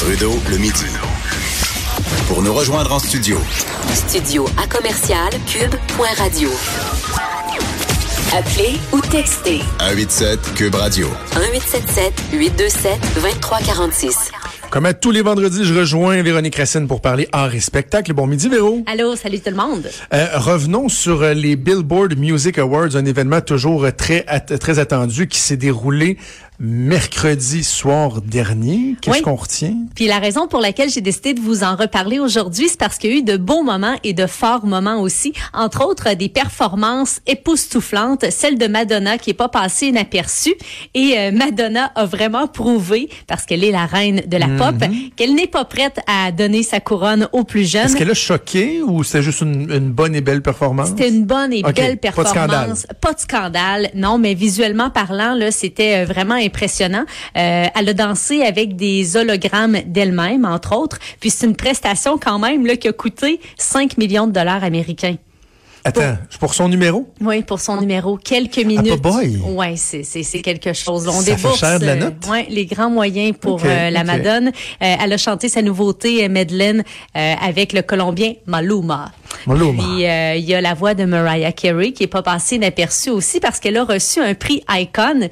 Trudeau, 0.00 0.32
le 0.50 0.56
midi. 0.58 0.84
Pour 2.28 2.42
nous 2.42 2.52
rejoindre 2.54 2.92
en 2.92 2.98
studio. 2.98 3.38
Studio 3.92 4.46
à 4.62 4.66
commercial 4.66 5.30
cube.radio. 5.46 6.48
Appelez 8.36 8.78
ou 8.92 9.00
textez 9.00 9.60
187 9.80 10.54
Cube 10.54 10.74
Radio. 10.74 11.06
1877 11.34 12.12
827 12.32 12.98
2346. 13.16 14.30
Comme 14.70 14.86
à 14.86 14.94
tous 14.94 15.10
les 15.10 15.22
vendredis, 15.22 15.64
je 15.64 15.74
rejoins 15.74 16.22
Véronique 16.22 16.54
Racine 16.56 16.86
pour 16.86 17.00
parler 17.00 17.28
art 17.32 17.52
et 17.54 17.60
spectacle. 17.60 18.12
Bon 18.12 18.28
midi, 18.28 18.48
Véro. 18.48 18.84
Allô, 18.86 19.16
salut 19.16 19.40
tout 19.40 19.50
le 19.50 19.56
monde. 19.56 19.90
Euh, 20.14 20.26
revenons 20.36 20.88
sur 20.88 21.22
euh, 21.22 21.34
les 21.34 21.56
Billboard 21.56 22.16
Music 22.16 22.56
Awards, 22.58 22.94
un 22.94 23.04
événement 23.04 23.40
toujours 23.40 23.84
euh, 23.84 23.90
très, 23.90 24.24
at- 24.28 24.40
très 24.58 24.78
attendu 24.78 25.26
qui 25.26 25.40
s'est 25.40 25.56
déroulé 25.56 26.18
mercredi 26.60 27.64
soir 27.64 28.20
dernier. 28.20 28.94
Qu'est-ce 29.00 29.16
Oui. 29.16 29.22
qu'on 29.22 29.34
retient? 29.34 29.74
Puis 29.94 30.06
la 30.06 30.18
raison 30.18 30.46
pour 30.46 30.60
laquelle 30.60 30.90
j'ai 30.90 31.00
décidé 31.00 31.32
de 31.32 31.40
vous 31.40 31.64
en 31.64 31.74
reparler 31.74 32.18
aujourd'hui, 32.18 32.68
c'est 32.68 32.78
parce 32.78 32.98
qu'il 32.98 33.10
y 33.10 33.14
a 33.14 33.16
eu 33.16 33.22
de 33.22 33.38
beaux 33.38 33.62
moments 33.62 33.96
et 34.04 34.12
de 34.12 34.26
forts 34.26 34.66
moments 34.66 35.00
aussi. 35.00 35.32
Entre 35.54 35.82
autres, 35.86 36.12
des 36.14 36.28
performances 36.28 37.20
époustouflantes, 37.26 38.26
celle 38.30 38.58
de 38.58 38.66
Madonna 38.66 39.16
qui 39.16 39.30
est 39.30 39.34
pas 39.34 39.48
passée 39.48 39.86
inaperçue. 39.86 40.54
Et 40.94 41.14
euh, 41.18 41.32
Madonna 41.32 41.90
a 41.94 42.04
vraiment 42.04 42.46
prouvé, 42.46 43.08
parce 43.26 43.46
qu'elle 43.46 43.64
est 43.64 43.72
la 43.72 43.86
reine 43.86 44.22
de 44.26 44.36
la 44.36 44.48
pop, 44.48 44.74
qu'elle 45.16 45.34
n'est 45.34 45.46
pas 45.46 45.64
prête 45.64 46.00
à 46.06 46.30
donner 46.30 46.62
sa 46.62 46.78
couronne 46.80 47.26
aux 47.32 47.44
plus 47.44 47.68
jeunes. 47.70 47.86
Est-ce 47.86 47.96
qu'elle 47.96 48.10
a 48.10 48.14
choqué 48.14 48.82
ou 48.82 49.02
c'était 49.02 49.22
juste 49.22 49.40
une, 49.40 49.70
une 49.72 49.90
bonne 49.90 50.14
et 50.14 50.20
belle 50.20 50.42
performance? 50.42 50.88
C'était 50.90 51.08
une 51.08 51.24
bonne 51.24 51.54
et 51.54 51.62
belle 51.62 51.96
pas 51.98 52.10
de 52.10 52.28
scandale. 52.28 52.48
performance. 52.50 52.86
Pas 53.00 53.12
de 53.14 53.20
scandale. 53.20 53.90
Non, 53.94 54.18
mais 54.18 54.34
visuellement 54.34 54.90
parlant, 54.90 55.34
là, 55.34 55.50
c'était 55.50 56.02
euh, 56.02 56.04
vraiment 56.04 56.36
impressionnant. 56.50 57.04
Euh, 57.36 57.66
elle 57.74 57.88
a 57.88 57.94
dansé 57.94 58.42
avec 58.42 58.76
des 58.76 59.16
hologrammes 59.16 59.78
d'elle-même, 59.86 60.44
entre 60.44 60.76
autres. 60.76 60.98
Puis 61.20 61.30
c'est 61.30 61.46
une 61.46 61.56
prestation 61.56 62.18
quand 62.18 62.38
même 62.38 62.66
là, 62.66 62.76
qui 62.76 62.88
a 62.88 62.92
coûté 62.92 63.40
5 63.56 63.96
millions 63.98 64.26
de 64.26 64.32
dollars 64.32 64.64
américains. 64.64 65.16
Attends, 65.84 66.18
pour 66.38 66.54
son 66.54 66.68
numéro? 66.68 67.08
Oui, 67.20 67.42
pour 67.42 67.60
son 67.60 67.80
numéro. 67.80 68.16
Quelques 68.18 68.58
minutes. 68.58 68.92
Ah, 68.92 68.96
boy. 68.96 69.36
Ouais, 69.38 69.74
c'est, 69.76 70.02
quelque 70.42 70.72
chose. 70.72 71.08
On 71.08 71.20
Ça 71.20 71.36
fait 71.36 71.56
cher 71.56 71.80
de 71.80 71.86
la 71.86 71.92
euh, 71.92 71.96
note? 71.96 72.26
ouais, 72.28 72.46
les 72.50 72.66
grands 72.66 72.90
moyens 72.90 73.34
pour 73.40 73.60
euh, 73.64 73.90
la. 73.90 74.04
Madone. 74.04 74.48
Euh, 74.48 74.96
elle 75.00 75.12
a 75.12 75.16
chanté 75.16 75.48
sa 75.48 75.62
nouveauté, 75.62 76.28
Madeleine, 76.28 76.82
avec 77.14 77.72
le 77.72 77.82
Colombien 77.82 78.34
Maluma. 78.46 79.12
Puis 79.44 80.06
euh, 80.06 80.34
il 80.36 80.44
y 80.44 80.54
a 80.54 80.60
la 80.60 80.74
voix 80.74 80.94
de 80.94 81.04
Mariah 81.04 81.52
Carey 81.52 81.92
qui 81.92 82.04
est 82.04 82.08
pas 82.08 82.22
passée 82.22 82.56
inaperçue 82.56 83.10
aussi 83.10 83.40
parce 83.40 83.58
qu'elle 83.60 83.76
a 83.76 83.84
reçu 83.84 84.20
un 84.20 84.34
prix 84.34 84.62
Icon 84.70 85.28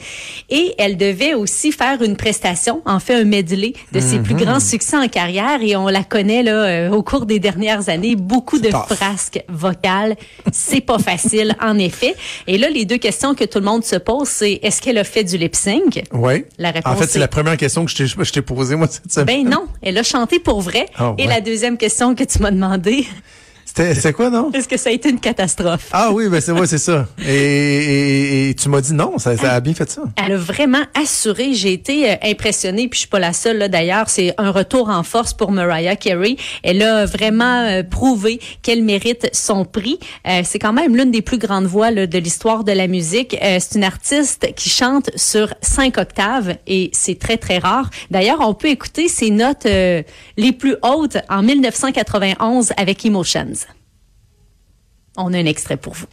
et 0.51 0.75
elle 0.79 0.97
devait 0.97 1.35
aussi 1.35 1.73
faire 1.73 2.01
une 2.03 2.17
prestation, 2.17 2.81
en 2.87 3.01
fait 3.01 3.15
un 3.15 3.25
medley 3.25 3.73
de 3.93 4.01
ses 4.01 4.19
Mhm. 4.19 4.23
plus 4.23 4.35
grands 4.35 4.61
succès 4.61 4.97
en 4.97 5.09
carrière 5.09 5.59
et 5.63 5.77
on 5.77 5.89
la 5.89 6.05
connaît 6.05 6.43
là 6.43 6.53
euh, 6.53 6.91
au 6.91 7.03
cours 7.03 7.27
des 7.27 7.39
dernières 7.39 7.89
années, 7.89 8.17
beaucoup 8.17 8.59
de 8.59 8.71
tough. 8.71 8.87
frasques 8.97 9.43
vocales, 9.49 10.17
c'est 10.53 10.81
pas 10.81 10.99
facile 10.99 11.55
en 11.61 11.79
effet. 11.79 12.15
Et 12.47 12.59
là 12.59 12.69
les 12.71 12.85
deux 12.85 12.99
questions 12.99 13.35
que 13.35 13.45
tout 13.45 13.59
le 13.59 13.65
monde 13.65 13.85
se 13.85 13.97
pose 13.97 14.29
c'est 14.29 14.61
est-ce 14.63 14.81
qu'elle 14.83 14.99
a 14.99 15.05
fait 15.05 15.25
du 15.25 15.37
lip 15.39 15.55
sync? 15.55 16.03
Oui. 16.13 16.45
La 16.59 16.71
réponse 16.71 16.93
En 16.93 16.97
fait, 16.97 17.07
c'est 17.07 17.19
est- 17.19 17.21
la 17.21 17.29
première 17.29 17.57
question 17.57 17.85
que 17.85 17.91
je 17.91 18.33
t'ai, 18.33 18.43
posée, 18.43 18.77
moi, 18.77 18.87
cette 18.89 19.13
semaine. 19.13 19.45
Ben 19.45 19.51
non, 19.51 19.67
elle 19.83 19.99
a 19.99 20.03
chanté 20.03 20.39
pour 20.39 20.61
vrai. 20.61 20.87
Ah, 20.97 21.15
Et 21.19 21.23
ouais. 21.23 21.29
la 21.29 21.41
deuxième 21.41 21.77
question 21.77 22.15
que 22.15 22.25
tu 22.25 22.39
m'as 22.41 22.51
demandé, 22.51 23.07
C'était, 23.75 24.13
quoi, 24.13 24.31
non? 24.31 24.51
est-ce 24.53 24.67
que 24.67 24.77
ça 24.77 24.91
a 24.91 24.93
été 24.93 25.11
une 25.11 25.21
catastrophe? 25.21 25.89
Ah 25.93 26.11
oui, 26.13 26.29
ben 26.29 26.41
c'est 26.41 26.53
ouais, 26.53 26.67
c'est 26.67 26.79
ça. 26.79 27.07
Et, 27.27 27.35
et- 27.35 28.49
et 28.51 28.55
tu 28.55 28.69
m'as 28.69 28.81
dit 28.81 28.95
non, 28.95 29.19
ça, 29.19 29.37
ça 29.37 29.53
a 29.53 29.61
bien 29.61 29.75
fait 29.75 29.89
ça. 29.91 30.03
Elle 30.25 30.33
a 30.33 30.37
vraiment 30.37 30.83
assuré. 31.01 31.53
J'ai 31.53 31.73
été 31.75 32.11
euh, 32.11 32.15
impressionnée, 32.25 32.89
puis 32.89 32.97
je 32.97 33.01
suis 33.01 33.09
pas 33.09 33.19
la 33.19 33.33
seule 33.33 33.59
là 33.59 33.69
d'ailleurs. 33.69 34.09
C'est 34.09 34.35
un 34.39 34.51
retour 34.51 34.89
en 34.89 35.03
force 35.03 35.35
pour 35.35 35.53
Mariah 35.53 35.97
Carey. 35.97 36.37
Elle 36.63 36.83
a 36.83 37.05
vraiment 37.05 37.63
euh, 37.67 37.83
prouvé 37.83 38.41
qu'elle 38.63 38.83
mérite 38.83 39.29
son 39.33 39.65
prix. 39.65 39.99
Euh, 40.27 40.41
c'est 40.45 40.59
quand 40.59 40.73
même 40.73 40.97
l'une 40.97 41.11
des 41.11 41.23
plus 41.23 41.39
grandes 41.39 41.67
voix 41.67 41.91
là, 41.91 42.07
de 42.07 42.19
l'histoire 42.19 42.65
de 42.65 42.73
la 42.73 42.87
musique. 42.87 43.37
Euh, 43.43 43.59
c'est 43.61 43.77
une 43.77 43.85
artiste 43.85 44.55
qui 44.57 44.71
chante 44.71 45.11
sur 45.17 45.53
cinq 45.61 45.99
octaves 45.99 46.57
et 46.67 46.91
c'est 46.93 47.19
très 47.19 47.37
très 47.37 47.59
rare. 47.59 47.91
D'ailleurs, 48.11 48.39
on 48.41 48.55
peut 48.55 48.69
écouter 48.69 49.09
ses 49.09 49.31
notes 49.31 49.67
euh, 49.67 50.03
les 50.37 50.53
plus 50.53 50.77
hautes 50.83 51.19
en 51.29 51.43
1991 51.43 52.73
avec 52.77 53.05
Emotions. 53.05 53.47
On 55.21 55.35
a 55.35 55.39
un 55.39 55.47
extrait 55.47 55.77
pour 55.77 55.95
vous. 55.95 56.07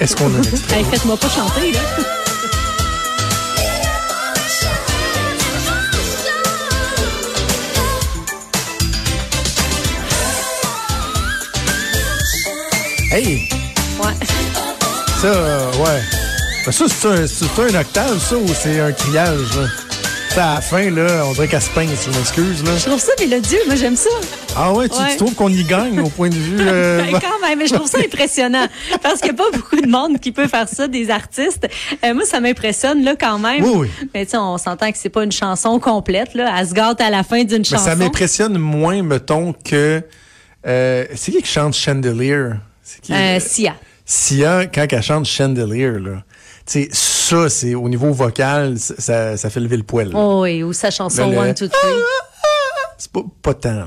Est-ce 0.00 0.14
qu'on 0.14 0.26
a 0.34 0.36
un 0.38 0.42
extrait? 0.42 0.76
Hey, 0.78 0.84
Faites-moi 0.84 1.16
pas 1.16 1.28
chanter 1.30 1.72
là. 1.72 1.80
Hey! 13.10 13.48
Ouais. 14.02 14.12
Ça, 15.20 15.26
euh, 15.28 15.72
ouais. 15.78 16.02
Ben 16.66 16.72
ça, 16.72 16.84
c'est 16.88 17.08
un, 17.08 17.26
c'est 17.26 17.58
un 17.76 17.80
octave, 17.80 18.18
ça, 18.18 18.36
ou 18.36 18.48
c'est 18.48 18.80
un 18.80 18.92
criage, 18.92 19.56
là? 19.56 19.83
Ça, 20.34 20.50
à 20.50 20.54
la 20.56 20.60
fin, 20.60 20.90
là, 20.90 21.24
on 21.26 21.32
dirait 21.32 21.46
qu'elle 21.46 21.62
se 21.62 21.70
peigne, 21.70 21.90
si 21.94 22.10
je 22.10 22.16
m'excuse, 22.18 22.64
là. 22.64 22.76
Je 22.76 22.86
trouve 22.86 22.98
ça 22.98 23.12
mélodieux, 23.20 23.60
moi 23.66 23.76
j'aime 23.76 23.94
ça. 23.94 24.10
Ah 24.56 24.72
ouais, 24.72 24.88
tu, 24.88 24.96
Ouais. 24.96 25.10
tu 25.12 25.16
trouves 25.18 25.34
qu'on 25.36 25.48
y 25.48 25.62
gagne 25.62 26.00
au 26.00 26.08
point 26.08 26.28
de 26.28 26.34
vue... 26.34 26.56
euh, 26.58 27.02
Ben, 27.12 27.20
quand 27.20 27.46
même, 27.48 27.56
mais 27.56 27.68
je 27.68 27.74
trouve 27.74 27.86
ça 27.88 27.98
impressionnant 27.98 28.66
parce 29.00 29.20
qu'il 29.20 29.32
n'y 29.32 29.38
a 29.40 29.44
pas 29.44 29.56
beaucoup 29.56 29.76
de 29.76 29.86
monde 29.86 30.18
qui 30.18 30.32
peut 30.32 30.48
faire 30.48 30.68
ça, 30.68 30.88
des 30.88 31.08
artistes. 31.10 31.68
Euh, 32.04 32.14
moi, 32.14 32.24
ça 32.24 32.40
m'impressionne 32.40 33.04
là 33.04 33.14
quand 33.14 33.38
même. 33.38 33.62
Oui, 33.62 33.70
oui. 33.76 33.88
Mais 34.12 34.24
tu 34.24 34.32
sais, 34.32 34.36
on 34.38 34.58
s'entend 34.58 34.90
que 34.90 34.98
c'est 34.98 35.08
pas 35.08 35.22
une 35.22 35.30
chanson 35.32 35.78
complète 35.78 36.34
là. 36.34 36.52
Elle 36.58 36.66
se 36.68 36.74
gâte 36.74 37.00
à 37.00 37.10
la 37.10 37.22
fin 37.22 37.44
d'une 37.44 37.64
chanson. 37.64 37.84
ça 37.84 37.94
m'impressionne 37.94 38.58
moins, 38.58 39.04
mettons, 39.04 39.52
que... 39.52 40.02
euh, 40.66 41.04
c'est 41.14 41.30
qui 41.30 41.42
qui 41.42 41.48
chante 41.48 41.74
Chandelier? 41.74 42.48
C'est 42.82 43.00
qui? 43.02 43.12
Euh, 43.12 43.38
Sia. 43.38 43.74
Sia, 44.04 44.66
quand 44.66 44.84
elle 44.90 45.02
chante 45.02 45.26
Chandelier, 45.26 45.92
là, 45.92 46.24
sais, 46.72 46.88
ça, 46.92 47.48
c'est 47.48 47.74
au 47.74 47.88
niveau 47.88 48.10
vocal, 48.12 48.78
ça- 48.78 49.36
ça, 49.36 49.50
fait 49.50 49.60
lever 49.60 49.76
le 49.76 49.82
poil. 49.82 50.10
là. 50.10 50.18
Oh 50.18 50.42
oui, 50.42 50.62
ou 50.62 50.72
sa 50.72 50.90
chanson 50.90 51.26
Le- 51.28 51.32
le- 51.34 51.38
One 51.40 51.54
Two 51.54 51.68
Three. 51.68 51.78
C'est 52.96 53.10
pas, 53.10 53.22
pas 53.42 53.54
tant. 53.54 53.72
là. 53.74 53.86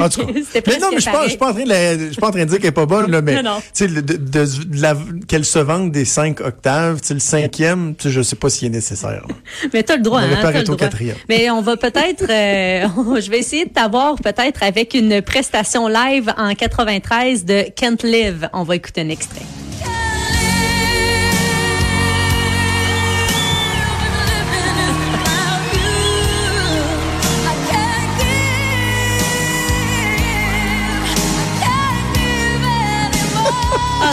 En 0.00 0.08
tout 0.10 0.26
cas. 0.26 0.32
Mais 0.66 0.78
non, 0.78 0.88
mais 0.90 0.96
je 0.96 1.00
suis 1.00 1.10
pas, 1.38 1.50
en 1.50 1.54
train 1.54 1.64
de 1.64 1.68
la- 1.68 1.98
je 1.98 2.10
suis 2.12 2.20
pas 2.20 2.28
en 2.28 2.30
train 2.30 2.40
de 2.44 2.50
dire 2.50 2.58
qu'elle 2.58 2.68
est 2.68 2.72
pas 2.72 2.84
bonne, 2.86 3.10
là, 3.10 3.22
mais, 3.22 3.42
tu 3.74 3.88
de, 3.88 4.00
de- 4.02 4.14
de 4.14 4.80
la- 4.82 4.94
qu'elle 5.26 5.44
se 5.46 5.58
vende 5.58 5.90
des 5.90 6.04
cinq 6.04 6.40
octaves, 6.40 7.00
tu 7.00 7.14
le 7.14 7.18
cinquième, 7.18 7.94
tu 7.96 8.10
je 8.10 8.20
sais 8.20 8.36
pas 8.36 8.50
s'il 8.50 8.68
est 8.68 8.70
nécessaire. 8.70 9.24
Mais 9.72 9.82
t'as 9.82 9.96
le 9.96 10.02
droit, 10.02 10.20
On 10.20 10.24
hein, 10.24 10.52
le 10.52 10.62
droit. 10.64 10.76
quatrième. 10.76 11.16
Mais 11.30 11.50
on 11.50 11.62
va 11.62 11.76
peut-être, 11.78 12.24
euh, 12.28 13.20
je 13.20 13.30
vais 13.30 13.38
essayer 13.38 13.64
de 13.64 13.70
t'avoir 13.72 14.16
peut-être 14.16 14.62
avec 14.62 14.92
une 14.94 15.22
prestation 15.22 15.88
live 15.88 16.32
en 16.36 16.54
93 16.54 17.44
de 17.46 17.64
Can't 17.74 18.04
Live. 18.04 18.48
On 18.52 18.64
va 18.64 18.76
écouter 18.76 19.00
un 19.00 19.08
extrait. 19.08 19.42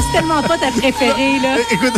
C'est 0.01 0.17
tellement 0.17 0.41
pas 0.41 0.57
ta 0.57 0.71
préférée 0.71 1.39
là. 1.41 1.57
Euh, 1.57 1.73
Écoute, 1.73 1.93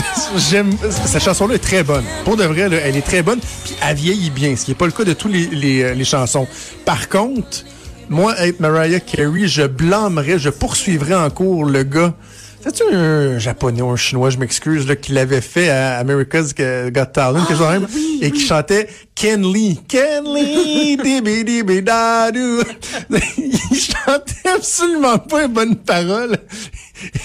j'aime, 0.50 0.72
cette 0.90 1.24
chanson-là 1.24 1.56
est 1.56 1.60
très 1.60 1.84
bonne. 1.84 2.04
Pour 2.26 2.36
de 2.36 2.44
vrai, 2.44 2.62
elle 2.62 2.96
est 2.96 3.06
très 3.06 3.22
bonne, 3.22 3.40
puis 3.40 3.76
elle 3.82 3.96
vieillit 3.96 4.30
bien, 4.30 4.56
ce 4.56 4.66
qui 4.66 4.72
n'est 4.72 4.76
pas 4.76 4.86
le 4.86 4.92
cas 4.92 5.04
de 5.04 5.14
toutes 5.14 5.32
les, 5.32 5.84
euh, 5.84 5.94
les 5.94 6.06
chansons. 6.06 6.48
Par 6.86 7.10
contre, 7.10 7.64
moi, 8.10 8.36
être 8.40 8.60
Mariah 8.60 9.00
Carey, 9.00 9.48
je 9.48 9.64
blâmerais, 9.64 10.40
je 10.40 10.50
poursuivrais 10.50 11.16
en 11.16 11.30
cours 11.30 11.66
le 11.66 11.84
gars. 11.84 12.14
C'est-tu 12.64 12.84
un 12.94 13.40
japonais 13.40 13.82
ou 13.82 13.90
un 13.90 13.96
chinois, 13.96 14.30
je 14.30 14.38
m'excuse, 14.38 14.88
là, 14.88 14.96
qui 14.96 15.14
l'avait 15.14 15.42
fait 15.42 15.70
à 15.70 15.98
America's 15.98 16.54
Got 16.54 17.06
Talent, 17.08 17.46
chose 17.48 17.60
de 17.60 17.66
même, 17.66 17.88
et 18.22 18.30
qui 18.32 18.46
chantait 18.46 18.88
Ken 19.16 19.42
Lee. 19.52 19.80
Ken 19.88 20.24
Lee, 20.26 20.96
dibi 21.04 21.44
dibi 21.44 21.82
da 21.82 22.32
dou. 22.32 22.62
Il 23.10 23.80
chantait 23.80 24.50
absolument 24.56 25.18
pas 25.18 25.44
une 25.46 25.54
bonne 25.54 25.76
parole. 25.76 26.38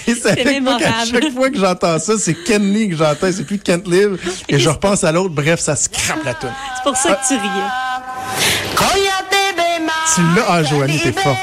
Et 0.07 0.15
ça 0.15 0.29
C'est 0.29 0.37
fait 0.37 0.43
qu'à 0.43 0.51
mémorable. 0.51 0.83
chaque 1.11 1.31
fois 1.33 1.49
que 1.51 1.57
j'entends 1.59 1.99
ça, 1.99 2.13
c'est 2.17 2.33
Ken 2.33 2.73
Lee 2.73 2.89
que 2.89 2.95
j'entends, 2.95 3.31
c'est 3.31 3.45
plus 3.45 3.59
Kent 3.59 3.87
Live. 3.87 4.17
Et 4.49 4.57
je 4.57 4.69
repense 4.69 5.03
à 5.03 5.11
l'autre, 5.11 5.35
bref, 5.35 5.59
ça 5.59 5.75
scrape 5.75 6.23
la 6.25 6.33
tune. 6.33 6.49
C'est 6.77 6.83
pour 6.83 6.97
ça 6.97 7.13
que 7.13 7.27
tu 7.27 7.33
riais. 7.35 7.69
Tu 10.15 10.21
l'as, 10.35 10.45
ah, 10.49 10.63
Joanie, 10.63 10.99
t'es 10.99 11.11
forte. 11.11 11.37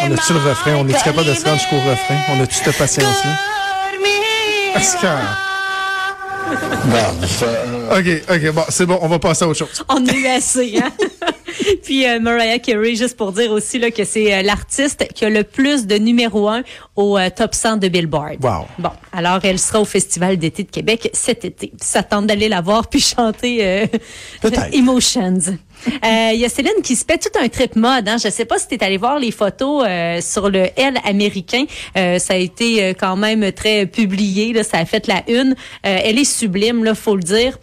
On 0.00 0.12
a-tu 0.12 0.32
le 0.32 0.38
refrain? 0.40 0.74
On 0.74 0.88
est-tu 0.88 1.02
capable 1.02 1.28
de 1.28 1.34
se 1.34 1.44
rendre 1.44 1.58
jusqu'au 1.58 1.76
refrain? 1.76 2.16
On 2.30 2.42
a-tu 2.42 2.54
cette 2.54 2.76
patience-là? 2.76 3.30
Est-ce 4.76 4.96
que... 4.96 5.06
OK, 7.90 8.22
OK, 8.28 8.54
bon, 8.54 8.64
c'est 8.68 8.86
bon, 8.86 8.98
on 9.00 9.08
va 9.08 9.18
passer 9.18 9.44
à 9.44 9.48
autre 9.48 9.58
chose. 9.58 9.84
On 9.88 10.06
a 10.06 10.12
eu 10.12 10.26
assez, 10.26 10.78
hein? 10.78 10.90
Puis 11.82 12.06
euh, 12.06 12.20
Mariah 12.20 12.58
Carey, 12.58 12.94
juste 12.94 13.16
pour 13.16 13.32
dire 13.32 13.50
aussi 13.52 13.78
là, 13.78 13.90
que 13.90 14.04
c'est 14.04 14.34
euh, 14.34 14.42
l'artiste 14.42 15.06
qui 15.14 15.24
a 15.24 15.30
le 15.30 15.44
plus 15.44 15.86
de 15.86 15.96
numéro 15.96 16.48
un 16.48 16.62
au 16.96 17.18
euh, 17.18 17.30
top 17.34 17.54
100 17.54 17.78
de 17.78 17.88
Billboard. 17.88 18.44
Wow. 18.44 18.66
Bon, 18.78 18.90
alors 19.12 19.40
elle 19.42 19.58
sera 19.58 19.80
au 19.80 19.84
Festival 19.84 20.36
d'été 20.36 20.62
de 20.64 20.70
Québec 20.70 21.10
cet 21.12 21.44
été. 21.44 21.72
Ça 21.80 22.02
tente 22.02 22.26
d'aller 22.26 22.48
la 22.48 22.60
voir 22.60 22.88
puis 22.88 23.00
chanter 23.00 23.58
euh. 23.62 23.86
Emotions. 24.72 25.40
Euh, 25.86 26.30
Il 26.32 26.40
y 26.40 26.44
a 26.44 26.48
Céline 26.48 26.82
qui 26.82 26.96
se 26.96 27.04
fait 27.04 27.18
tout 27.18 27.38
un 27.38 27.48
trip 27.48 27.76
mode. 27.76 28.08
Hein. 28.08 28.16
Je 28.22 28.28
sais 28.28 28.44
pas 28.44 28.58
si 28.58 28.68
tu 28.68 28.74
es 28.74 28.84
allé 28.84 28.96
voir 28.96 29.18
les 29.18 29.30
photos 29.30 29.84
euh, 29.86 30.20
sur 30.20 30.48
le 30.48 30.68
L 30.76 30.98
américain. 31.04 31.64
Euh, 31.96 32.18
ça 32.18 32.34
a 32.34 32.36
été 32.36 32.94
quand 32.98 33.16
même 33.16 33.52
très 33.52 33.86
publié. 33.86 34.52
Là, 34.52 34.62
ça 34.62 34.78
a 34.78 34.84
fait 34.84 35.06
la 35.06 35.22
une. 35.28 35.54
Euh, 35.86 35.98
elle 36.02 36.18
est 36.18 36.24
sublime, 36.24 36.84
là, 36.84 36.94
faut 36.94 37.16
le 37.16 37.22
dire. 37.22 37.58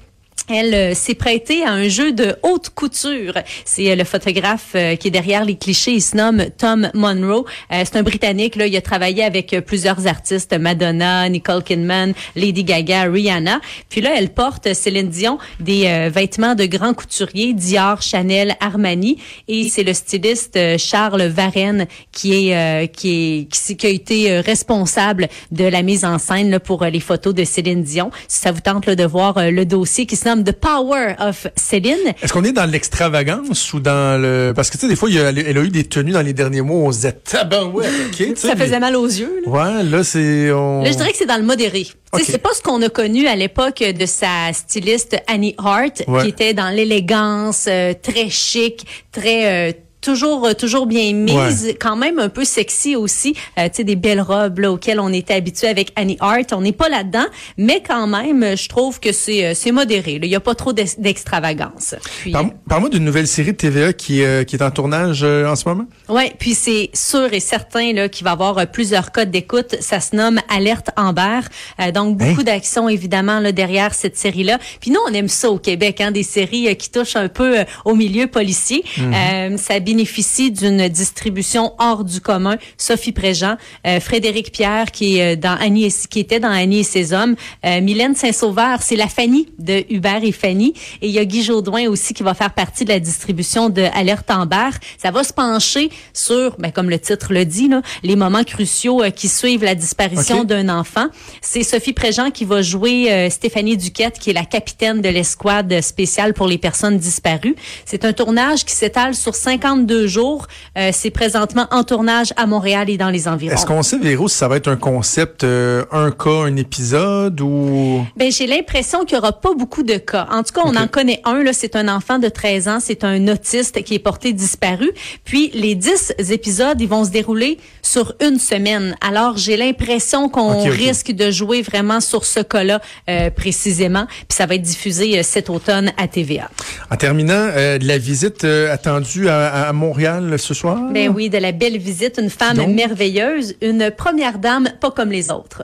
Elle 0.50 0.74
euh, 0.74 0.94
s'est 0.94 1.16
prêtée 1.16 1.64
à 1.64 1.72
un 1.72 1.88
jeu 1.88 2.12
de 2.12 2.36
haute 2.44 2.70
couture. 2.70 3.34
C'est 3.66 3.92
euh, 3.92 3.96
le 3.96 4.04
photographe 4.04 4.72
euh, 4.76 4.96
qui 4.96 5.10
est 5.10 5.12
derrière 5.12 5.46
les 5.46 5.56
clichés. 5.56 5.94
Il 5.94 6.02
se 6.02 6.18
nomme 6.18 6.46
Tom 6.58 6.90
Monroe. 6.94 7.46
C'est 7.70 7.96
un 7.96 8.04
Britannique. 8.04 8.56
Là, 8.56 8.68
il 8.68 8.76
a 8.76 8.82
travaillé 8.82 9.24
avec 9.24 9.56
plusieurs 9.66 10.08
artistes 10.08 10.58
Madonna, 10.58 11.28
Nicole 11.30 11.64
Kidman, 11.64 12.14
Lady 12.36 12.64
Gaga, 12.64 13.04
Rihanna. 13.04 13.62
Puis 13.90 14.02
là, 14.02 14.12
elle 14.18 14.30
porte 14.30 14.74
Céline 14.74 15.10
Dion 15.10 15.38
des 15.60 16.10
vêtements 16.10 16.56
de 16.56 16.66
grands 16.66 16.94
couturiers 16.94 17.54
Dior, 17.54 18.02
Chanel, 18.02 18.56
Armani. 18.60 19.18
Et 19.48 19.70
c'est 19.70 19.84
le 19.84 19.94
styliste 19.94 20.58
Charles 20.78 21.24
Varenne 21.24 21.88
qui 22.12 22.50
est 22.50 22.88
qui 22.94 23.48
est 23.50 23.76
qui, 23.76 23.88
a 23.88 23.90
été 23.90 24.40
responsable 24.40 25.30
de 25.52 25.66
la 25.66 25.82
mise 25.82 26.06
en 26.06 26.18
scène 26.18 26.50
là, 26.50 26.60
pour 26.60 26.84
les 26.86 27.00
photos 27.00 27.34
de 27.34 27.44
Céline 27.44 27.84
Dion. 27.84 28.12
Si 28.28 28.40
ça 28.40 28.52
vous 28.52 28.62
tente 28.62 28.86
là, 28.86 28.96
de 28.96 29.06
voir 29.06 29.52
le 29.52 29.66
dossier 29.66 30.06
qui 30.06 30.16
se 30.16 30.28
nomme 30.28 30.31
The 30.38 30.52
Power 30.54 31.16
of 31.20 31.48
Céline. 31.56 32.14
Est-ce 32.22 32.32
qu'on 32.34 32.44
est 32.44 32.52
dans 32.52 32.66
l'extravagance 32.70 33.74
ou 33.74 33.80
dans 33.80 34.22
le... 34.22 34.54
Parce 34.56 34.70
que, 34.70 34.78
tu 34.78 34.82
sais, 34.82 34.88
des 34.88 34.96
fois, 34.96 35.10
il 35.10 35.16
y 35.16 35.20
a- 35.20 35.30
elle 35.30 35.58
a 35.58 35.62
eu 35.62 35.70
des 35.70 35.84
tenues 35.84 36.12
dans 36.12 36.22
les 36.22 36.34
derniers 36.34 36.62
mois, 36.62 36.78
on 36.88 36.92
se 36.92 36.98
disait, 36.98 37.12
tabarouette, 37.14 37.90
OK, 38.08 38.16
tu 38.18 38.26
sais, 38.36 38.36
Ça 38.36 38.56
faisait 38.56 38.72
mais- 38.72 38.80
mal 38.80 38.96
aux 38.96 39.06
yeux. 39.08 39.42
Là. 39.46 39.52
Ouais, 39.52 39.84
là, 39.84 40.04
c'est... 40.04 40.52
On... 40.52 40.82
Là, 40.84 40.92
je 40.92 40.98
dirais 40.98 41.12
que 41.12 41.18
c'est 41.18 41.26
dans 41.26 41.38
le 41.38 41.44
modéré. 41.44 41.84
Tu 41.84 41.94
Ok. 42.14 42.22
sais, 42.22 42.32
C'est 42.34 42.38
pas 42.38 42.54
ce 42.54 42.62
qu'on 42.62 42.82
a 42.82 42.90
connu 42.90 43.28
à 43.28 43.36
l'époque 43.36 43.80
de 43.84 44.06
sa 44.06 44.52
styliste 44.54 45.16
Annie 45.28 45.56
Hart, 45.58 46.04
Ouais. 46.08 46.24
qui 46.24 46.30
était 46.30 46.54
dans 46.54 46.70
l'élégance, 46.70 47.66
euh, 47.68 47.94
très 48.02 48.30
chic, 48.30 48.86
très 49.12 49.70
euh, 49.70 49.74
toujours 50.02 50.46
euh, 50.48 50.54
toujours 50.54 50.86
bien 50.88 51.14
mise, 51.14 51.76
quand 51.80 51.96
même 51.96 52.20
un 52.20 52.30
peu 52.30 52.44
sexy 52.44 52.96
aussi. 52.96 53.36
Euh, 53.60 53.66
tu 53.66 53.78
sais, 53.78 53.84
des 53.84 53.96
belles 53.96 54.22
robes 54.22 54.60
là, 54.60 54.72
auxquelles 54.72 55.00
on 55.00 55.14
était 55.14 55.34
habitué 55.34 55.68
avec 55.68 55.92
Annie 55.96 56.18
Hart. 56.20 56.54
On 56.54 56.62
n'est 56.62 56.72
pas 56.72 56.90
là-dedans, 56.90 57.26
mais 57.58 57.82
quand 57.88 58.08
même, 58.08 58.44
euh, 58.44 58.56
je 58.56 58.68
trouve 58.68 59.00
que 59.00 59.12
c'est 59.12 59.46
euh, 59.46 59.54
c'est 59.56 59.72
modéré. 59.72 60.14
là. 60.20 60.26
Il 60.26 60.32
y 60.32 60.36
a 60.36 60.40
pas 60.40 60.56
trop 60.56 60.74
d'ex- 60.74 61.00
d'extravagance. 61.00 61.96
Parle- 62.32 62.52
Parle-moi 62.68 62.90
d'une 62.90 63.06
nouvelle 63.06 63.28
série 63.28 63.52
de 63.52 63.58
TVA 63.58 63.94
qui, 63.94 64.24
euh, 64.24 64.44
qui 64.44 64.56
est 64.56 64.64
en 64.64 64.72
tournage 64.72 65.22
euh, 65.24 65.48
en 65.50 65.56
ce 65.56 65.68
moment. 65.68 65.86
Ouais, 66.10 66.34
puis 66.40 66.54
c'est 66.56 66.90
sûr 66.94 67.32
et 67.34 67.40
certain 67.40 67.94
là 67.94 68.10
qu'il 68.10 68.24
va 68.24 68.32
y 68.32 68.34
avoir 68.34 68.58
euh, 68.58 68.66
plusieurs 68.66 69.12
codes 69.12 69.32
d'écoute. 69.32 69.76
Ça 69.82 70.00
se 70.00 70.16
nomme 70.16 70.40
Alerte 70.50 70.90
Amber. 70.98 71.40
Euh, 71.80 71.92
donc 71.92 72.18
beaucoup 72.18 72.42
Hein? 72.42 72.44
d'action 72.44 72.88
évidemment 72.90 73.40
là 73.40 73.52
derrière 73.52 73.94
cette 73.94 74.18
série-là. 74.18 74.58
Puis 74.80 74.90
nous 74.92 75.00
on 75.10 75.14
aime 75.14 75.28
ça 75.28 75.50
au 75.52 75.58
Québec, 75.58 76.02
hein, 76.02 76.12
des 76.12 76.24
séries 76.24 76.68
euh, 76.70 76.74
qui 76.74 76.90
touchent 76.90 77.16
un 77.16 77.28
peu 77.28 77.60
euh, 77.60 77.64
au 77.86 77.94
milieu 77.96 78.28
policier. 78.28 78.84
Euh, 79.00 79.58
ça 79.58 79.80
bénéficie 79.92 80.52
d'une 80.52 80.88
distribution 80.88 81.74
hors 81.78 82.06
du 82.06 82.22
commun. 82.22 82.56
Sophie 82.78 83.12
Préjean, 83.12 83.58
euh, 83.86 84.00
Frédéric 84.00 84.54
Pierre 84.54 84.90
qui 84.90 85.18
est 85.18 85.34
euh, 85.34 85.36
dans 85.36 85.58
Annie 85.60 85.84
et, 85.84 85.92
qui 86.10 86.22
était 86.22 86.40
dans 86.40 86.50
Annie 86.50 86.80
et 86.80 86.84
ses 86.84 87.12
hommes, 87.12 87.36
euh, 87.66 87.82
Mylène 87.82 88.16
Saint-Sauveur, 88.16 88.82
c'est 88.82 88.96
la 88.96 89.10
Fanny 89.10 89.50
de 89.60 89.84
Hubert 89.90 90.24
et 90.24 90.32
Fanny, 90.32 90.74
et 91.02 91.08
il 91.08 91.12
y 91.12 91.20
a 91.20 91.26
Guy 91.26 91.44
Jodoin 91.44 91.90
aussi 91.90 92.14
qui 92.14 92.24
va 92.24 92.34
faire 92.34 92.54
partie 92.54 92.86
de 92.86 92.90
la 92.90 93.02
distribution 93.02 93.68
de 93.68 93.82
Alerte 93.94 94.32
Amber. 94.32 94.70
Ça 94.98 95.12
va 95.12 95.26
se 95.26 95.34
pencher 95.34 95.90
sur, 96.14 96.56
ben, 96.58 96.72
comme 96.72 96.90
le 96.90 96.98
titre 96.98 97.34
le 97.34 97.44
dit, 97.44 97.68
là, 97.68 97.82
les 98.02 98.16
moments 98.16 98.46
cruciaux 98.46 99.04
qui 99.14 99.28
suivent 99.28 99.66
la 99.66 99.76
disparition 99.76 100.46
d'un 100.46 100.70
enfant. 100.70 101.08
C'est 101.42 101.64
Sophie 101.64 101.92
Préjean 101.92 102.32
qui 102.32 102.46
va 102.46 102.62
jouer 102.62 103.30
Stéphanie 103.30 103.76
Duquette, 103.76 104.20
qui 104.20 104.30
est 104.30 104.34
la 104.34 104.46
capitaine 104.46 105.02
de 105.02 105.10
l'escouade 105.10 105.82
spéciale 105.82 106.34
pour 106.34 106.48
les 106.48 106.58
personnes 106.58 106.98
disparues. 106.98 107.56
C'est 107.86 108.06
un 108.06 108.14
tournage 108.14 108.64
qui 108.64 108.74
s'étale 108.74 109.16
sur 109.16 109.36
52 109.82 110.08
jours. 110.08 110.48
Euh, 110.78 110.92
c'est 110.94 111.10
présentement 111.10 111.68
en 111.72 111.84
tournage 111.84 112.34
à 112.38 112.46
Montréal 112.46 112.90
et 112.90 112.98
dans 112.98 113.10
les 113.10 113.28
environs. 113.28 113.54
Est-ce 113.54 113.66
qu'on 113.66 113.84
sait, 113.84 113.98
Véro, 113.98 114.28
si 114.28 114.38
ça 114.38 114.48
va 114.48 114.58
être 114.58 114.68
un 114.68 114.76
concept, 114.76 115.44
euh, 115.44 115.84
un 115.92 116.12
cas, 116.12 116.30
un 116.30 116.56
épisode 116.56 117.42
ou... 117.42 118.06
Ben, 118.16 118.32
j'ai 118.32 118.48
l'impression 118.48 119.04
qu'il 119.06 119.16
y 119.16 119.20
aura 119.20 119.34
pas 119.34 119.54
beaucoup 119.58 119.84
de 119.84 119.98
cas. 119.98 120.28
En 120.32 120.44
tout 120.44 120.54
cas, 120.54 120.62
on 120.66 120.76
en 120.76 120.88
connaît 120.88 121.22
un, 121.26 121.44
là. 121.44 121.54
C'est 121.54 121.76
un 121.76 121.88
enfant 121.88 122.20
de 122.20 122.30
13 122.30 122.68
ans. 122.68 122.78
C'est 122.80 123.04
un 123.04 123.28
autiste 123.28 123.84
qui 123.84 123.96
est 123.96 124.00
porté 124.00 124.34
disparu. 124.34 124.92
Puis, 125.26 125.52
les 125.54 125.76
10 125.76 126.16
épisodes, 126.32 126.80
ils 126.80 126.88
vont 126.88 127.06
se 127.06 127.10
dérouler 127.10 127.58
sur 127.82 128.14
une 128.22 128.40
semaine. 128.40 128.96
Alors, 129.02 129.38
j'ai 129.38 129.58
l'impression 129.58 130.30
qu'on 130.30 130.64
risque 130.64 131.12
de 131.12 131.32
jouer 131.32 131.62
vraiment 131.62 132.00
sur 132.00 132.26
ce 132.26 132.40
cas-là, 132.40 132.82
euh, 133.10 133.30
précisément. 133.30 134.06
Puis, 134.08 134.38
ça 134.38 134.46
va 134.46 134.56
être 134.56 134.62
diffusé 134.62 135.22
cet 135.24 135.50
automne 135.50 135.92
à 135.98 136.08
TVA. 136.08 136.50
En 136.90 136.96
terminant, 136.96 137.50
la 137.56 137.98
visite 137.98 138.44
attendue 138.44 139.30
à, 139.30 139.68
à 139.68 139.71
Montréal 139.74 140.38
ce 140.38 140.54
soir? 140.54 140.80
Ben 140.92 141.10
oui, 141.10 141.30
de 141.30 141.38
la 141.38 141.52
belle 141.52 141.78
visite, 141.78 142.20
une 142.22 142.30
femme 142.30 142.58
Donc? 142.58 142.70
merveilleuse, 142.70 143.56
une 143.62 143.92
première 143.92 144.40
dame 144.40 144.70
pas 144.80 144.92
comme 144.92 145.12
les 145.12 145.32
autres. 145.32 145.64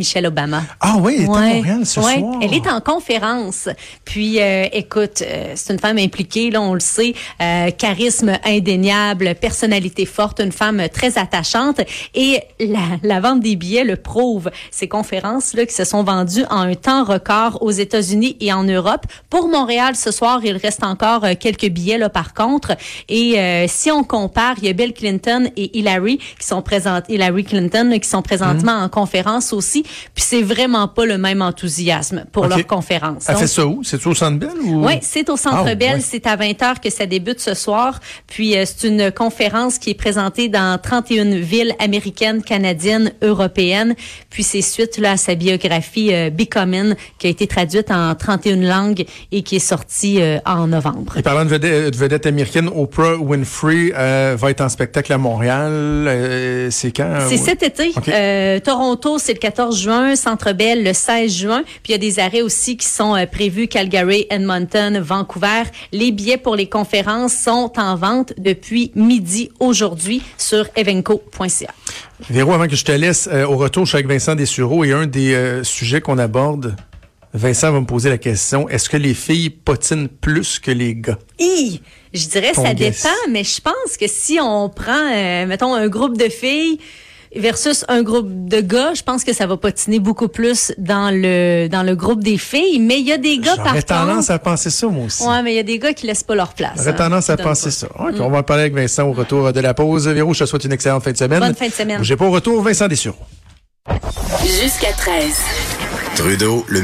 Michelle 0.00 0.26
Obama. 0.26 0.62
Ah 0.80 0.96
oui, 0.98 1.16
elle 1.18 1.24
est 1.24 1.28
à 1.28 1.54
Montréal 1.54 1.84
ce 1.84 2.00
ouais. 2.00 2.18
soir. 2.20 2.38
Elle 2.42 2.54
est 2.54 2.66
en 2.66 2.80
conférence. 2.80 3.68
Puis, 4.06 4.40
euh, 4.40 4.64
écoute, 4.72 5.22
euh, 5.22 5.52
c'est 5.54 5.74
une 5.74 5.78
femme 5.78 5.98
impliquée, 5.98 6.50
là, 6.50 6.62
on 6.62 6.72
le 6.72 6.80
sait, 6.80 7.12
euh, 7.42 7.70
charisme 7.70 8.32
indéniable, 8.46 9.34
personnalité 9.34 10.06
forte, 10.06 10.40
une 10.40 10.52
femme 10.52 10.82
très 10.92 11.18
attachante. 11.18 11.80
Et 12.14 12.40
la, 12.58 12.78
la 13.02 13.20
vente 13.20 13.40
des 13.40 13.56
billets 13.56 13.84
le 13.84 13.96
prouve. 13.96 14.50
Ces 14.70 14.88
conférences 14.88 15.52
là 15.52 15.66
qui 15.66 15.74
se 15.74 15.84
sont 15.84 16.02
vendues 16.02 16.44
en 16.48 16.60
un 16.60 16.74
temps 16.74 17.04
record 17.04 17.58
aux 17.62 17.70
États-Unis 17.70 18.36
et 18.40 18.52
en 18.54 18.64
Europe. 18.64 19.04
Pour 19.28 19.48
Montréal 19.48 19.96
ce 19.96 20.10
soir, 20.12 20.40
il 20.42 20.56
reste 20.56 20.82
encore 20.82 21.24
euh, 21.24 21.34
quelques 21.38 21.68
billets 21.68 21.98
là 21.98 22.08
par 22.08 22.32
contre. 22.32 22.72
Et 23.08 23.38
euh, 23.38 23.66
si 23.68 23.90
on 23.90 24.02
compare, 24.02 24.54
il 24.62 24.64
y 24.64 24.68
a 24.70 24.72
Bill 24.72 24.94
Clinton 24.94 25.50
et 25.56 25.78
Hillary 25.78 26.16
qui 26.38 26.46
sont 26.46 26.62
présentes, 26.62 27.04
Hillary 27.10 27.44
Clinton 27.44 27.88
là, 27.90 27.98
qui 27.98 28.08
sont 28.08 28.22
présentement 28.22 28.78
Mhm. 28.78 28.84
en 28.84 28.88
conférence 28.88 29.52
aussi. 29.52 29.84
Puis 30.14 30.24
c'est 30.26 30.42
vraiment 30.42 30.88
pas 30.88 31.06
le 31.06 31.18
même 31.18 31.42
enthousiasme 31.42 32.24
pour 32.32 32.46
leur 32.46 32.66
conférence. 32.66 33.24
Elle 33.28 33.34
Donc, 33.34 33.42
fait 33.42 33.48
ça 33.48 33.66
où? 33.66 33.82
C'est 33.84 34.04
au 34.06 34.14
Centre 34.14 34.38
Bell 34.38 34.50
ou? 34.64 34.86
oui, 34.86 34.94
c'est 35.02 35.28
au 35.30 35.36
Centre 35.36 35.64
Ah, 35.66 35.74
Bell. 35.74 36.00
C'est 36.02 36.26
à 36.26 36.36
20h 36.36 36.80
que 36.82 36.90
ça 36.90 37.06
débute 37.06 37.40
ce 37.40 37.54
soir. 37.54 38.00
Puis 38.26 38.56
euh, 38.56 38.64
c'est 38.66 38.88
une 38.88 39.10
conférence 39.10 39.78
qui 39.78 39.90
est 39.90 39.94
présentée 39.94 40.48
dans 40.48 40.78
31 40.80 41.36
villes 41.40 41.74
américaines, 41.78 42.42
canadiennes, 42.42 43.12
européennes. 43.22 43.94
Puis 44.30 44.42
c'est 44.42 44.62
suite 44.62 44.98
là, 44.98 45.12
à 45.12 45.16
sa 45.16 45.34
biographie 45.34 46.12
euh, 46.14 46.30
Becoming 46.30 46.94
qui 47.18 47.26
a 47.26 47.30
été 47.30 47.46
traduite 47.46 47.90
en 47.90 48.14
31 48.14 48.56
langues 48.56 49.04
et 49.32 49.42
qui 49.42 49.56
est 49.56 49.58
sortie 49.58 50.20
euh, 50.20 50.38
en 50.46 50.66
novembre. 50.66 51.16
Et 51.18 51.22
parlant 51.22 51.44
de 51.44 51.50
vedette, 51.50 51.92
de 51.92 51.96
vedette 51.96 52.26
américaine, 52.26 52.68
Oprah 52.74 53.16
Winfrey 53.16 53.92
euh, 53.96 54.36
va 54.38 54.50
être 54.50 54.60
en 54.60 54.68
spectacle 54.68 55.12
à 55.12 55.18
Montréal. 55.18 55.70
Euh, 55.72 56.68
c'est 56.70 56.92
quand? 56.92 57.18
C'est 57.28 57.36
cet 57.36 57.62
été. 57.62 57.92
Euh, 58.08 58.60
Toronto, 58.60 59.18
c'est 59.18 59.32
le 59.34 59.38
14 59.38 59.69
juin. 59.76 60.16
Centre 60.16 60.52
Bell, 60.52 60.84
le 60.84 60.92
16 60.92 61.32
juin. 61.32 61.62
Puis 61.82 61.90
il 61.90 61.92
y 61.92 61.94
a 61.94 61.98
des 61.98 62.18
arrêts 62.18 62.42
aussi 62.42 62.76
qui 62.76 62.86
sont 62.86 63.14
euh, 63.14 63.26
prévus. 63.26 63.68
Calgary, 63.68 64.26
Edmonton, 64.30 64.98
Vancouver. 65.00 65.62
Les 65.92 66.12
billets 66.12 66.36
pour 66.36 66.56
les 66.56 66.68
conférences 66.68 67.34
sont 67.34 67.72
en 67.76 67.96
vente 67.96 68.32
depuis 68.38 68.92
midi 68.94 69.50
aujourd'hui 69.60 70.22
sur 70.38 70.66
evenco.ca. 70.76 71.74
Véro, 72.28 72.52
avant 72.52 72.66
que 72.66 72.76
je 72.76 72.84
te 72.84 72.92
laisse, 72.92 73.28
euh, 73.32 73.46
au 73.46 73.56
retour, 73.56 73.84
je 73.84 73.90
suis 73.90 73.96
avec 73.96 74.08
Vincent 74.08 74.34
Dessureau 74.34 74.84
et 74.84 74.92
un 74.92 75.06
des 75.06 75.34
euh, 75.34 75.64
sujets 75.64 76.00
qu'on 76.00 76.18
aborde, 76.18 76.76
Vincent 77.32 77.72
va 77.72 77.80
me 77.80 77.86
poser 77.86 78.10
la 78.10 78.18
question, 78.18 78.68
est-ce 78.68 78.88
que 78.88 78.96
les 78.96 79.14
filles 79.14 79.50
potinent 79.50 80.08
plus 80.08 80.58
que 80.58 80.70
les 80.70 80.96
gars? 80.96 81.18
Hi! 81.38 81.80
Je 82.12 82.26
dirais 82.26 82.52
Ton 82.52 82.64
ça 82.64 82.74
guess. 82.74 83.02
dépend, 83.02 83.14
mais 83.30 83.44
je 83.44 83.60
pense 83.60 83.96
que 83.98 84.06
si 84.08 84.40
on 84.40 84.68
prend, 84.68 85.46
mettons, 85.46 85.74
un 85.74 85.86
groupe 85.86 86.18
de 86.18 86.28
filles 86.28 86.80
versus 87.36 87.84
un 87.88 88.02
groupe 88.02 88.28
de 88.48 88.60
gars, 88.60 88.94
je 88.94 89.02
pense 89.02 89.24
que 89.24 89.32
ça 89.32 89.46
va 89.46 89.56
patiner 89.56 90.00
beaucoup 90.00 90.28
plus 90.28 90.72
dans 90.78 91.10
le 91.10 91.68
dans 91.68 91.82
le 91.82 91.94
groupe 91.94 92.22
des 92.22 92.38
filles. 92.38 92.80
Mais 92.80 93.00
il 93.00 93.06
y 93.06 93.12
a 93.12 93.18
des 93.18 93.38
gars, 93.38 93.56
par 93.56 93.68
J'aurais 93.68 93.82
tendance 93.82 94.26
contre... 94.26 94.30
à 94.32 94.38
penser 94.38 94.70
ça, 94.70 94.86
moi 94.88 95.06
aussi. 95.06 95.22
Ouais, 95.22 95.42
mais 95.42 95.52
il 95.52 95.56
y 95.56 95.60
a 95.60 95.64
des 95.64 95.78
gars 95.78 95.92
qui 95.92 96.06
laissent 96.06 96.24
pas 96.24 96.34
leur 96.34 96.54
place. 96.54 96.72
J'aurais 96.76 96.90
hein. 96.90 96.94
tendance 96.94 97.30
à 97.30 97.36
penser 97.36 97.66
pas. 97.66 97.70
ça. 97.70 97.86
OK, 97.98 98.14
on 98.20 98.30
va 98.30 98.38
en 98.38 98.42
parler 98.42 98.62
avec 98.62 98.74
Vincent 98.74 99.06
au 99.06 99.12
retour 99.12 99.52
de 99.52 99.60
la 99.60 99.74
pause. 99.74 100.08
Véro, 100.08 100.34
je 100.34 100.40
te 100.40 100.48
souhaite 100.48 100.64
une 100.64 100.72
excellente 100.72 101.04
fin 101.04 101.12
de 101.12 101.16
semaine. 101.16 101.40
Bonne 101.40 101.54
fin 101.54 101.68
de 101.68 101.72
semaine. 101.72 102.02
J'ai 102.02 102.16
pas 102.16 102.26
au 102.26 102.30
retour, 102.30 102.62
Vincent 102.62 102.88
Dessureau. 102.88 103.16
Jusqu'à 104.42 104.92
13. 104.92 105.36
Trudeau, 106.16 106.64
le 106.68 106.82